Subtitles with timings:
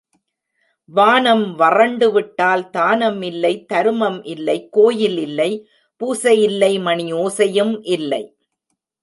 [0.89, 5.51] வானம் வறண்டுவிட்டால் தானம் இல்லை தருமம் இல்லை கோயில் இல்லை
[6.01, 8.23] பூசை இல்லை மணி ஓசையும் இல்லை.